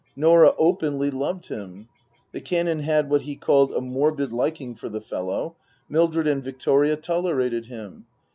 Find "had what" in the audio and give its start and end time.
2.79-3.21